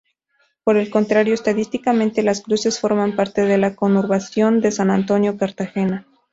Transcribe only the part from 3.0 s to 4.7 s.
parte de la conurbación